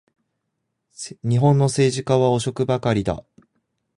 [1.23, 3.23] 日本の政治家は汚職ばかりだ